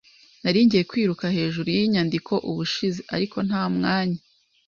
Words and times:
Nari 0.41 0.59
ngiye 0.65 0.83
kwiruka 0.89 1.25
hejuru 1.37 1.67
yinyandiko 1.75 2.33
ubushize, 2.49 2.99
ariko 3.15 3.37
nta 3.47 3.63
mwanya. 3.75 4.19